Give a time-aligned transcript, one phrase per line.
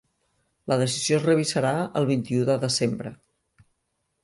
[0.71, 3.15] La decisió es revisarà el vint-i-u de desembre.